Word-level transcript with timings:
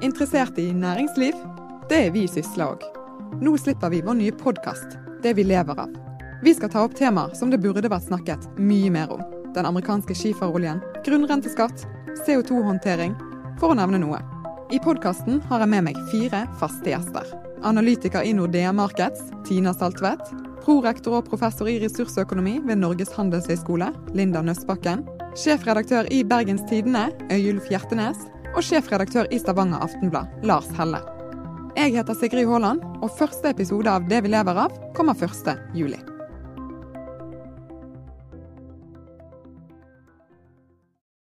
Interessert 0.00 0.58
i 0.58 0.72
næringsliv? 0.72 1.34
Det 1.90 1.96
er 2.06 2.12
vi 2.14 2.20
Sysla 2.30 2.68
òg. 2.70 2.84
Nå 3.42 3.56
slipper 3.58 3.90
vi 3.90 3.98
vår 4.06 4.14
nye 4.14 4.32
podkast, 4.32 4.94
Det 5.22 5.32
vi 5.34 5.42
lever 5.42 5.74
av. 5.74 5.90
Vi 6.42 6.52
skal 6.54 6.70
ta 6.70 6.84
opp 6.86 6.94
temaer 6.94 7.34
som 7.34 7.50
det 7.50 7.58
burde 7.58 7.90
vært 7.90 8.06
snakket 8.06 8.46
mye 8.58 8.90
mer 8.94 9.10
om. 9.10 9.24
Den 9.54 9.66
amerikanske 9.66 10.14
skiferoljen, 10.14 10.78
grunnrenteskatt, 11.02 11.82
CO2-håndtering, 12.22 13.16
for 13.58 13.74
å 13.74 13.78
nevne 13.80 13.98
noe. 13.98 14.22
I 14.70 14.78
podkasten 14.78 15.42
har 15.50 15.64
jeg 15.64 15.72
med 15.74 15.88
meg 15.88 15.98
fire 16.12 16.44
faste 16.60 16.94
gjester. 16.94 17.26
Analytiker 17.66 18.22
i 18.22 18.32
Nordea 18.32 18.72
Markets, 18.72 19.32
Tina 19.44 19.74
Saltvedt. 19.74 20.30
Prorektor 20.62 21.18
og 21.18 21.26
professor 21.26 21.66
i 21.66 21.80
ressursøkonomi 21.82 22.60
ved 22.60 22.78
Norges 22.78 23.10
handelshøyskole, 23.18 23.90
Linda 24.14 24.46
Nøstbakken. 24.46 25.08
Sjefredaktør 25.34 26.06
i 26.12 26.22
Bergens 26.22 26.62
Tidende, 26.70 27.08
Øyulf 27.32 27.66
Hjertenes. 27.66 28.28
Og 28.58 28.64
sjefredaktør 28.66 29.28
i 29.30 29.38
Stavanger 29.38 29.84
Aftenblad, 29.86 30.32
Lars 30.42 30.66
Helle. 30.74 30.98
Jeg 31.78 31.94
heter 31.94 32.16
Sigrid 32.18 32.48
Haaland, 32.50 32.82
og 32.98 33.12
første 33.14 33.52
episode 33.54 33.86
av 33.86 34.10
Det 34.10 34.18
vi 34.24 34.34
lever 34.34 34.64
av 34.66 34.74
kommer 34.98 35.14
1. 35.14 35.54
juli. 35.78 36.00